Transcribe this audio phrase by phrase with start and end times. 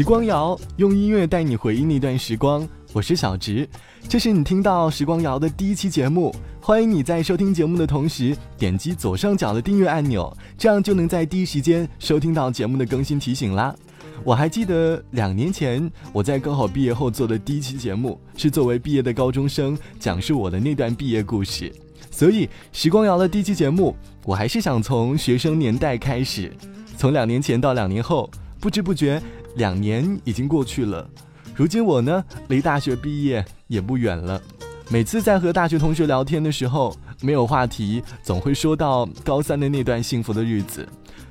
[0.00, 3.68] 时光谣用音乐带你回忆那段时光，我是小植，
[4.08, 6.34] 这是你听到时光谣的第一期节目。
[6.58, 13.76] 欢迎你在收听节目的同时点击左上角的订阅按钮，这样就能在第一时间收听到节目的更新提醒啦。
[14.24, 21.70] 我还记得两年前我在高考毕业后做的第一期节目，是作为毕业的高中生讲述我的那段毕业故事。
[22.10, 23.94] 所以时光谣的第一期节目，
[24.24, 26.50] 我还是想从学生年代开始，
[26.96, 29.20] 从两年前到两年后，不知不觉
[29.56, 31.08] 两年已经过去了。
[31.54, 34.40] 如今我呢，离大学毕业也不远了。
[34.88, 40.88] 每次在和大学同学聊天的时候，没有话题，总会说到高三的那段幸福的日子。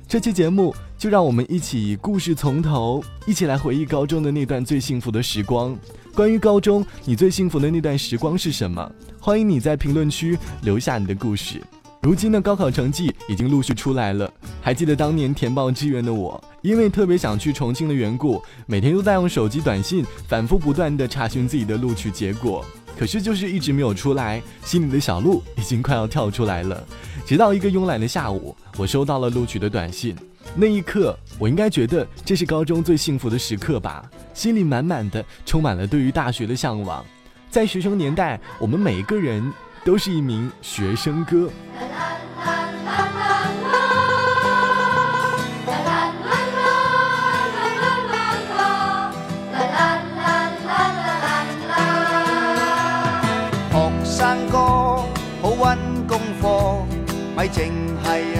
[0.08, 5.76] 这期节目就让我们一起故事从头，一起来回忆高中的那段最幸福的时光。
[6.14, 8.90] 关于高中，你最幸福的那段时光是什么？
[9.20, 11.60] 欢迎你在评论区留下你的故事。
[12.02, 14.32] 如今的高考成绩已经陆续出来了，
[14.62, 22.64] 还记得当年填报志愿的我，因为特别想去重庆的缘故，每天都在用手机短信反复不断的查询自己的录取结果。
[22.98, 26.82] 可是就是一直没有出来，心里的小鹿已经快要跳出来了。
[27.26, 30.16] 直到一个慵懒的下午，我收到了录取的短信，
[30.54, 37.04] 那一刻，我应该觉得这是高中最幸福的时刻吧，心里满满的充满了对于大学的向往。
[37.50, 39.52] 在学生年代，我们每一个人
[39.90, 41.50] 都是一名学生哥。
[53.72, 54.58] 学生哥
[55.42, 56.86] 好温功课
[57.34, 57.72] 咪净
[58.04, 58.39] 系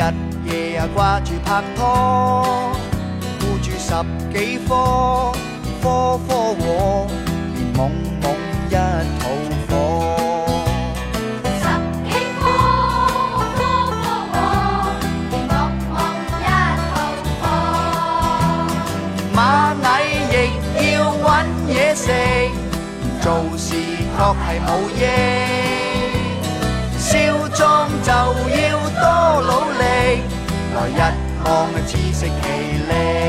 [0.00, 0.02] 日
[0.46, 2.72] 夜啊挂住拍拖，
[3.38, 3.92] 顾住十
[4.32, 5.30] 几科。
[5.82, 7.06] 科科和，
[7.54, 7.78] 连懵
[8.22, 8.24] 懵
[8.68, 8.72] 一
[9.18, 9.22] 肚
[9.68, 9.72] 火。
[11.60, 11.66] 十
[12.04, 12.10] 几
[12.40, 12.42] 科
[13.56, 13.60] 科
[13.92, 14.02] 科
[14.32, 14.34] 和，
[15.30, 15.52] 连懵
[15.92, 15.96] 懵
[16.40, 16.48] 一
[16.88, 16.92] 肚
[17.40, 17.42] 火。
[19.36, 19.38] 蚂
[20.00, 20.02] 蚁
[20.32, 20.34] 亦
[20.94, 21.24] 要揾
[21.68, 22.06] 嘢食，
[23.20, 23.24] 做
[23.58, 25.49] 事确系冇益。
[28.02, 29.82] 就要多努力，
[30.74, 31.00] 来日
[31.44, 31.48] 望
[31.86, 32.46] 自食其
[32.88, 33.19] 力。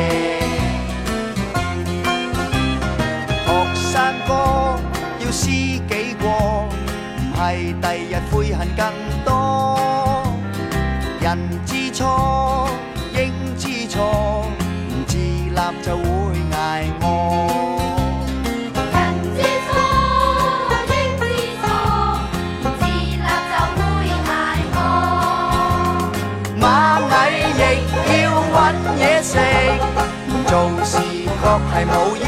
[30.91, 32.27] 视觉系冇益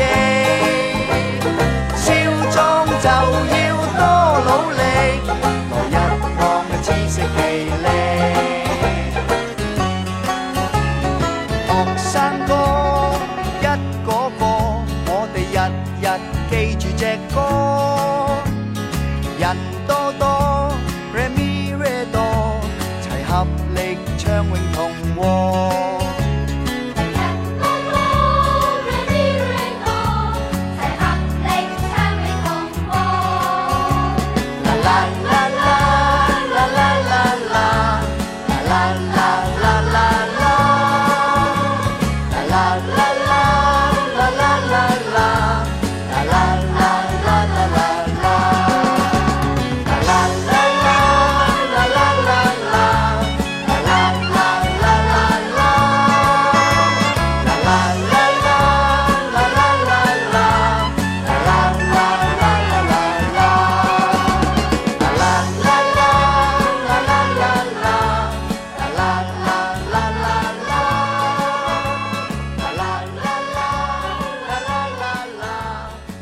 [1.99, 2.07] 超
[2.49, 2.55] 壮
[2.87, 3.59] 就要
[3.99, 4.01] 多
[4.47, 4.81] 努力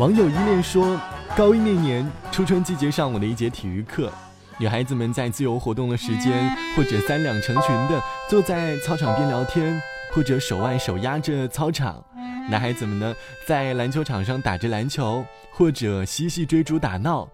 [0.01, 0.99] 网友依恋说，
[1.37, 4.11] 高一那年初春季节上午的一节体育课，
[4.57, 9.79] 女孩子们在自由活动的时间，或者三两成群的坐在操场边聊天，
[10.11, 12.03] 或者手挽手压着操场；
[12.49, 13.13] 男孩子们呢，
[13.45, 17.29] 在篮球场上打着篮球，或者嬉戏追逐打闹。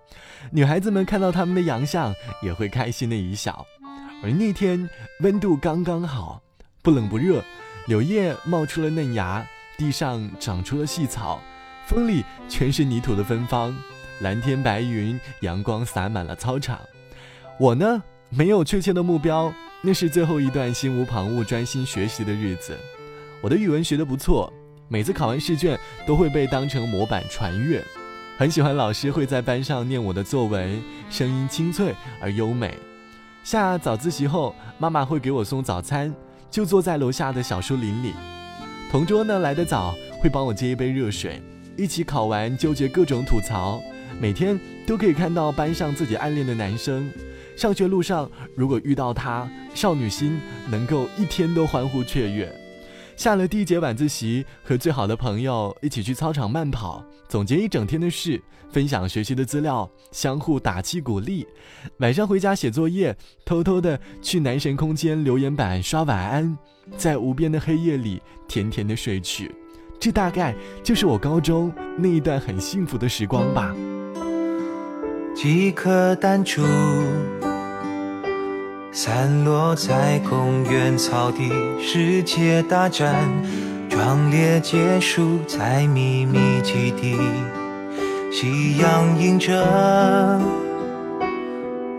[0.52, 3.66] 女孩子们看到他们的洋相，也会开心的一笑。
[4.22, 4.90] 而那天
[5.22, 6.42] 温度刚刚好，
[6.81, 7.42] 不冷不热，
[7.86, 9.48] 柳叶冒出了嫩芽，
[9.78, 11.42] 地上长出了细草。
[11.88, 13.74] 风里全是泥土的芬芳，
[14.19, 16.78] 蓝天白云，阳光洒满了操场。
[17.57, 22.78] 我呢，没有确切的目标，那是最后一段心无旁骛、专心学习的日子。
[23.39, 24.51] 我的语文学得不错，
[24.89, 27.81] 每次考完试卷都会被当成模板传阅。
[28.38, 32.78] 很喜欢老师会在班上念我的作文，声音清脆而优美。
[33.45, 36.13] 下早自习后，妈妈会给我送早餐，
[36.51, 38.12] 就坐在楼下的小树林里。
[38.92, 41.42] 同桌呢来得早，会帮我接一杯热水，
[41.77, 43.81] 一起考完纠结各种吐槽。
[44.19, 47.12] 每天都可以看到班上自己暗恋的男生。
[47.56, 50.39] 上学路上如果遇到他，少女心
[50.69, 52.51] 能够一天都欢呼雀跃。
[53.15, 58.39] 下了第一节晚自习，和最好的朋友一起去操场慢跑，总结一整天的事，
[58.71, 61.45] 分享学习的资料，相互打气鼓励。
[61.97, 66.56] 晚上回家写作业，偷偷的去男神空间留言板刷晚安，
[66.95, 69.51] 在无边的黑夜里甜甜的睡去。
[69.99, 70.53] 这大概
[70.83, 73.73] 就是我高中那一段很幸福的时光吧。
[75.35, 76.63] 几颗弹珠
[78.91, 83.15] 散落在公园草地，世界大战
[83.89, 87.15] 壮烈结束在秘密基地。
[88.31, 90.39] 夕阳映着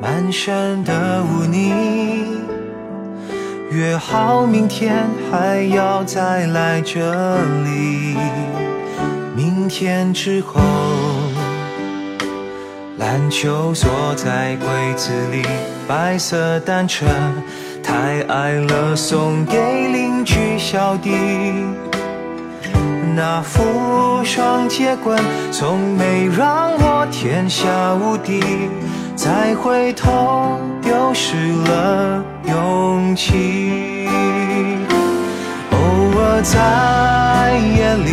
[0.00, 2.37] 满山的污泥，
[3.70, 8.16] 约好明天还要再来这里。
[9.36, 10.60] 明天之后。
[12.96, 15.42] 篮球锁在柜子里，
[15.86, 17.06] 白色单车
[17.82, 19.56] 太矮了，送给
[19.88, 21.12] 邻居小弟。
[23.14, 25.18] 那副双截棍
[25.52, 28.42] 从没让我天下无敌，
[29.18, 31.34] 再回头丢失
[31.64, 34.06] 了勇气。
[35.72, 35.76] 偶
[36.20, 38.12] 尔在夜里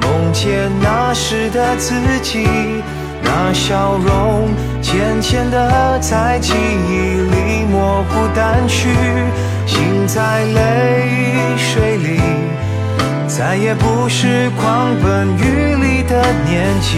[0.00, 2.48] 梦见那时的自己。
[3.22, 4.48] 那笑容
[4.80, 8.88] 渐渐地在记忆里模糊淡去，
[9.66, 12.18] 心在泪水里，
[13.28, 16.96] 再也不是狂奔雨里的年纪。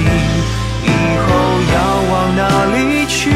[1.76, 1.80] 要
[2.10, 2.42] 往哪
[2.74, 2.76] 里
[3.06, 3.30] 去？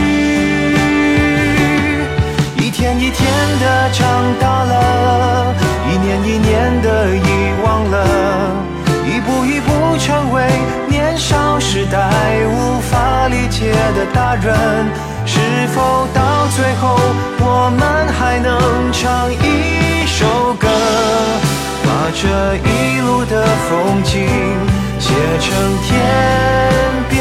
[2.56, 3.20] 一天一天
[3.60, 4.00] 的长
[4.40, 5.54] 大了，
[5.90, 7.28] 一年一年的遗
[7.62, 7.94] 忘了，
[9.04, 10.48] 一步一步成为
[10.88, 11.98] 年少时代
[12.46, 14.48] 无法理解的大人，
[15.26, 15.38] 是
[15.74, 16.98] 否到最后
[17.40, 18.48] 我们还能
[18.90, 20.66] 唱一首歌，
[21.84, 22.24] 把这
[22.56, 24.26] 一路的风景
[24.98, 25.48] 写成
[25.84, 25.88] 天
[27.10, 27.19] 边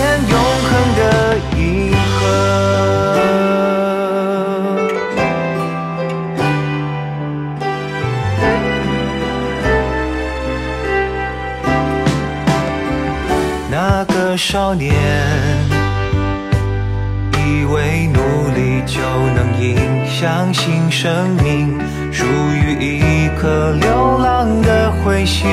[13.71, 14.91] 那个少年
[17.37, 18.19] 以为努
[18.55, 18.99] 力就
[19.35, 19.77] 能赢，
[20.07, 21.79] 相信生命
[22.11, 25.47] 属于一颗流浪的彗星。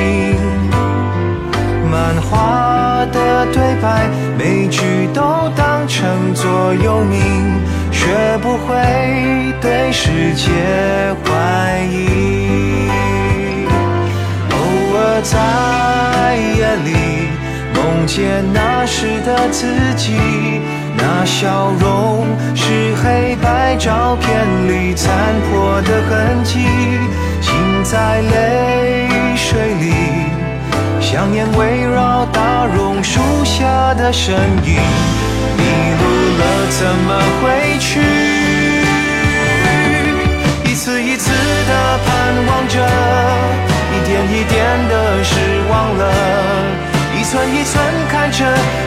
[1.90, 4.08] 漫画的对白，
[4.38, 7.60] 每句都当成座右铭，
[7.92, 10.50] 学不会对世界
[11.22, 12.88] 怀疑。
[14.50, 14.56] 偶
[14.96, 17.25] 尔在夜里。
[18.06, 19.66] 见那时的自
[19.96, 20.14] 己，
[20.96, 24.28] 那笑容是黑白照片
[24.68, 25.10] 里残
[25.50, 26.60] 破的痕迹，
[27.40, 29.92] 心在泪水里，
[31.00, 34.34] 想念围绕大榕树下的身
[34.64, 34.80] 影，
[35.56, 35.64] 迷
[35.98, 36.04] 路
[36.38, 38.00] 了怎么回去？
[40.64, 42.06] 一次一次的盼
[42.46, 42.78] 望着，
[43.92, 45.34] 一点一点的失
[45.68, 46.04] 望了。
[47.26, 48.44] 一寸一寸看着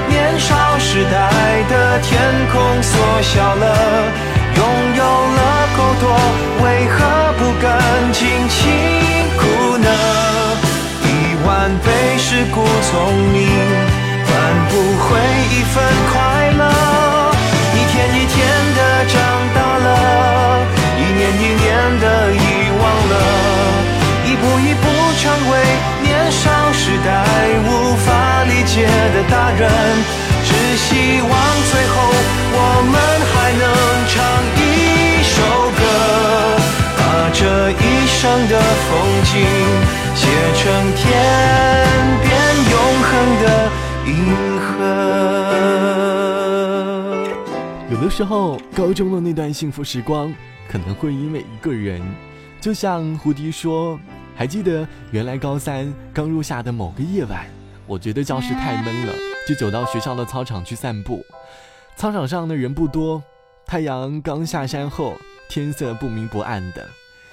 [0.07, 1.29] 年少时代
[1.67, 2.17] 的天
[2.53, 3.63] 空缩小了，
[4.55, 4.63] 拥
[4.95, 6.07] 有了够多，
[6.63, 6.95] 为何
[7.37, 7.67] 不敢
[8.13, 8.57] 尽情
[9.35, 9.89] 哭呢？
[11.03, 13.43] 一万倍是故聪明，
[14.25, 14.31] 换
[14.69, 15.19] 不回
[15.51, 16.38] 一份快
[29.29, 29.69] 大人，
[30.43, 31.31] 只希望
[31.71, 31.93] 最后
[32.51, 32.57] 我
[32.91, 32.95] 们
[33.29, 33.63] 还能
[34.09, 34.15] 唱
[34.57, 34.59] 一
[35.23, 35.37] 首
[35.77, 35.81] 歌，
[36.97, 36.99] 把
[37.33, 37.39] 这
[37.71, 38.53] 一生的
[38.87, 38.89] 风
[39.25, 39.31] 景
[40.15, 40.21] 写
[40.55, 40.61] 成
[40.95, 40.99] 天
[42.21, 42.27] 边
[42.71, 43.09] 永恒
[43.43, 43.45] 的
[44.07, 44.09] 银
[44.59, 44.67] 河。
[47.91, 50.33] 有的时候，高中的那段幸福时光，
[50.71, 52.01] 可能会因为一个人，
[52.59, 53.99] 就像胡迪说
[54.35, 57.45] ：“还记得原来高三刚入夏的某个夜晚。”
[57.89, 59.13] 我觉得教室太闷了，
[59.47, 61.25] 就走到学校的操场去散步。
[61.95, 63.21] 操场上的人不多，
[63.65, 65.17] 太阳刚下山后，
[65.49, 66.87] 天色不明不暗的，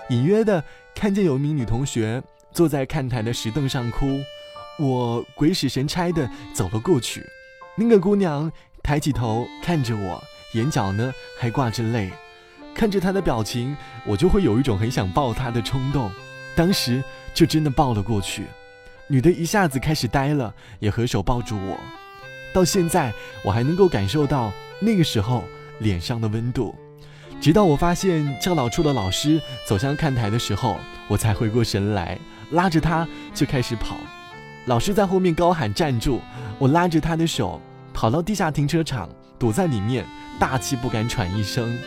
[0.09, 2.23] 隐约的看见有一名女同学
[2.53, 4.19] 坐在看台的石凳上哭。
[4.79, 7.23] 我鬼使神差的走了过去，
[7.77, 8.51] 那个姑娘
[8.83, 10.23] 抬起头看着我，
[10.55, 12.11] 眼角呢还挂着泪。
[12.75, 16.11] 看着她的表情，我就会有一种很想抱她的冲动。
[16.55, 18.47] 当时就真的抱了过去。
[19.09, 21.79] 女的一下子开始呆了，也合手抱住我。
[22.53, 23.13] 到现在，
[23.45, 25.45] 我还能够感受到那个时候
[25.79, 26.75] 脸上的温度。
[27.41, 32.19] 直到我发现教导处的老师走向看台的时候，我才回过神来，
[32.51, 33.97] 拉着她就开始跑。
[34.65, 36.21] 老师在后面高喊站住，
[36.59, 37.61] 我拉着他的手
[37.95, 39.09] 跑到地下停车场，
[39.39, 40.05] 躲在里面，
[40.41, 41.79] 大气不敢喘一声。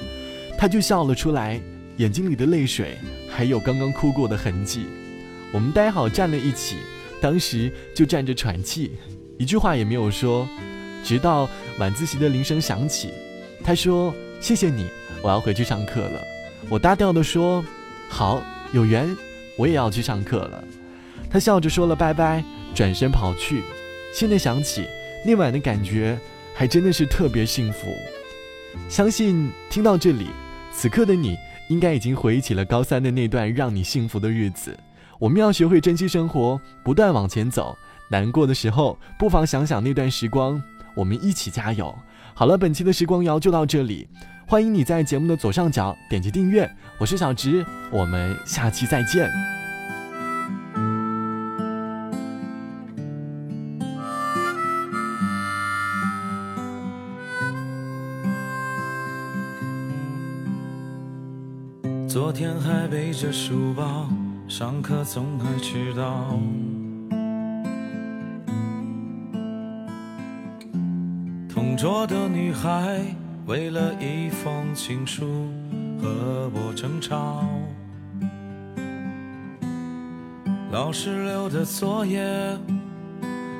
[0.58, 1.60] 他就笑了出来，
[1.98, 2.98] 眼睛里的泪水
[3.30, 4.86] 还有刚刚哭过的痕迹。
[5.52, 6.78] 我们待好站了一起，
[7.22, 8.92] 当时就站着喘气，
[9.38, 10.48] 一句话也没有说，
[11.04, 13.10] 直到晚自习的铃声响起。
[13.64, 14.88] 他说：“谢谢你，
[15.22, 16.22] 我要回去上课了。”
[16.70, 17.64] 我搭调的说
[18.10, 18.42] ：“好，
[18.74, 19.16] 有缘，
[19.58, 20.64] 我也要去上课了。”
[21.30, 22.44] 他笑着说了拜拜。
[22.76, 23.64] 转身跑去，
[24.14, 24.86] 现在想起
[25.26, 26.18] 那晚的感觉，
[26.54, 27.88] 还真的是特别幸福。
[28.88, 30.28] 相信听到这里，
[30.72, 31.36] 此刻的你
[31.70, 34.78] 应该已经回忆起了高三的那段让你幸福的日子。
[35.20, 37.78] 我们要学会珍惜生活，不断往前走。
[38.08, 40.62] 难过的时候，不妨想想那段时光，
[40.96, 41.94] 我们一起加油。
[42.34, 44.08] 好了，本期的时光谣就到这里，
[44.48, 46.74] 欢迎你在节目的左上角点击订阅。
[46.98, 49.30] 我是小直，我们下期再见。
[62.08, 64.10] 昨天还背着书包，
[64.50, 66.34] 上课总爱迟到。
[71.48, 73.00] 同桌的女孩
[73.46, 75.48] 为了一封情书
[76.02, 77.46] 和我争吵。
[80.72, 82.20] 老师留的作业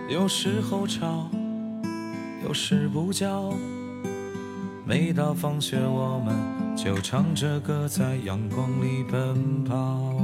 [0.10, 1.30] 有时候抄，
[2.44, 3.54] 有时不交。
[4.88, 6.36] 每到放学，我们
[6.76, 10.19] 就唱着歌在阳光里奔跑。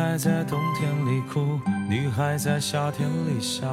[0.00, 3.68] 孩在冬天里哭，女孩在夏天里笑。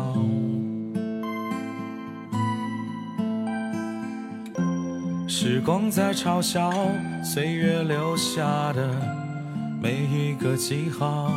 [5.26, 6.70] 时光在嘲笑
[7.24, 8.44] 岁月留下
[8.74, 8.90] 的
[9.82, 11.32] 每一个记号。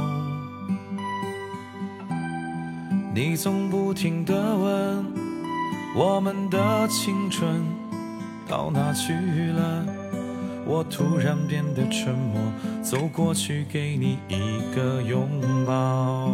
[3.14, 5.06] 你总不停地问
[5.94, 7.62] 我们的青春
[8.49, 9.12] 到哪去
[9.52, 10.00] 了？
[10.67, 12.40] 我突然变得沉默，
[12.83, 15.29] 走过去给你一个拥
[15.67, 16.33] 抱。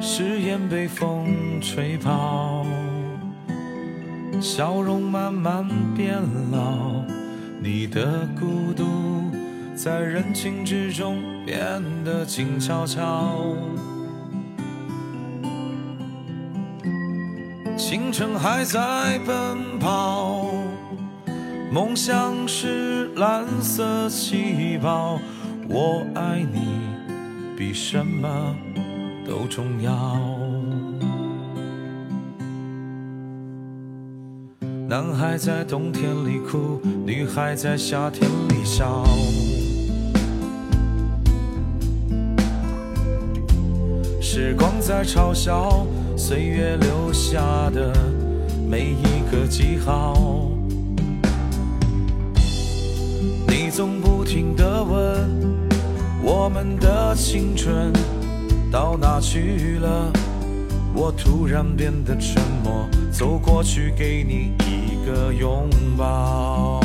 [0.00, 2.66] 誓言被风吹跑，
[4.40, 5.66] 笑容慢慢
[5.96, 6.18] 变
[6.50, 7.02] 老，
[7.62, 8.84] 你的孤独
[9.74, 13.54] 在人群之中变得静悄悄。
[17.90, 20.44] 青春还在奔跑，
[21.72, 25.18] 梦想是蓝色气泡。
[25.70, 26.82] 我爱你
[27.56, 28.54] 比什么
[29.26, 30.20] 都重要。
[34.86, 39.02] 男孩在冬天里哭，女孩在夏天里笑。
[44.30, 47.94] 时光在嘲笑岁月留下的
[48.68, 50.50] 每一个记号。
[53.46, 55.30] 你总不停地问
[56.22, 57.90] 我们的青春
[58.70, 60.12] 到哪去了？
[60.92, 66.82] 我突然变得沉默，走过去给你一个拥抱。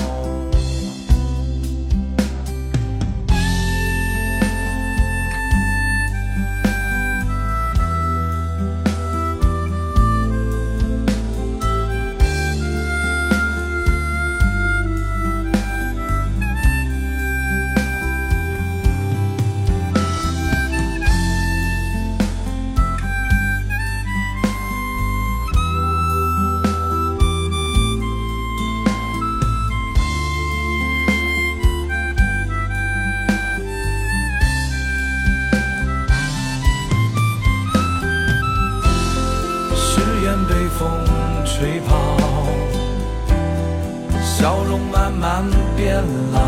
[44.43, 45.95] 笑容慢慢变
[46.33, 46.41] 老，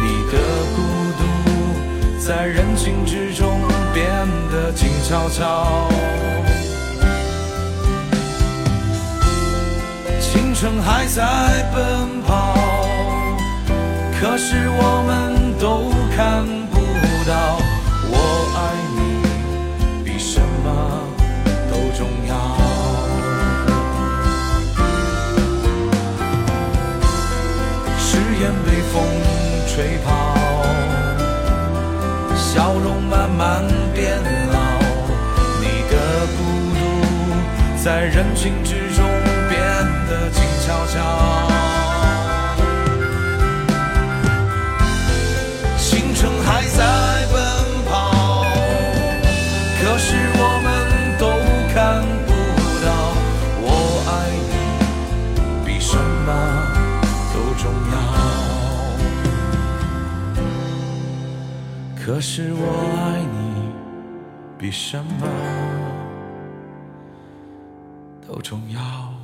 [0.00, 0.38] 你的
[0.74, 0.80] 孤
[1.18, 1.22] 独
[2.18, 3.60] 在人群之中
[3.92, 4.08] 变
[4.50, 5.86] 得静悄悄。
[10.18, 11.22] 青春还在
[11.74, 12.54] 奔跑，
[14.18, 16.78] 可是我们都看不
[17.28, 17.60] 到。
[18.08, 18.16] 我
[18.56, 18.60] 爱
[28.64, 29.02] 被风
[29.68, 30.34] 吹跑，
[32.34, 34.16] 笑容慢慢变
[34.52, 34.58] 老。
[35.60, 36.42] 你的孤
[36.74, 39.04] 独在人群之中
[39.48, 39.60] 变
[40.08, 41.53] 得静悄悄。
[62.04, 62.66] 可是我
[62.98, 63.72] 爱你
[64.58, 65.26] 比什么
[68.28, 69.23] 都重要。